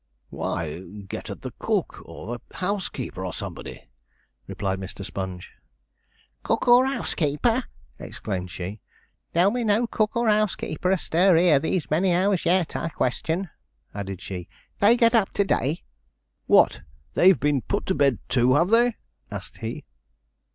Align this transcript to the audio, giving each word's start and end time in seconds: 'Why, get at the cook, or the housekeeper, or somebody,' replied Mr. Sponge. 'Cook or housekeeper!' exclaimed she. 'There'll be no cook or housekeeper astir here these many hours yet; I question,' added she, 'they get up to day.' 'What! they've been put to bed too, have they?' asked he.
'Why, 0.31 0.79
get 1.07 1.29
at 1.29 1.43
the 1.43 1.53
cook, 1.59 2.01
or 2.05 2.35
the 2.39 2.57
housekeeper, 2.57 3.23
or 3.23 3.31
somebody,' 3.31 3.87
replied 4.47 4.79
Mr. 4.79 5.05
Sponge. 5.05 5.51
'Cook 6.41 6.67
or 6.67 6.87
housekeeper!' 6.87 7.65
exclaimed 7.99 8.49
she. 8.49 8.81
'There'll 9.33 9.51
be 9.51 9.63
no 9.63 9.85
cook 9.85 10.15
or 10.15 10.27
housekeeper 10.27 10.89
astir 10.89 11.35
here 11.35 11.59
these 11.59 11.91
many 11.91 12.15
hours 12.15 12.47
yet; 12.47 12.75
I 12.75 12.89
question,' 12.89 13.51
added 13.93 14.23
she, 14.23 14.49
'they 14.79 14.97
get 14.97 15.13
up 15.13 15.33
to 15.33 15.43
day.' 15.45 15.83
'What! 16.47 16.81
they've 17.13 17.39
been 17.39 17.61
put 17.61 17.85
to 17.85 17.93
bed 17.93 18.17
too, 18.27 18.55
have 18.55 18.69
they?' 18.71 18.95
asked 19.31 19.57
he. 19.59 19.85